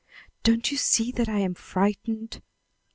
Don't 0.41 0.71
you 0.71 0.77
see 0.77 1.11
that 1.11 1.29
I 1.29 1.37
am 1.41 1.53
frightened?" 1.53 2.41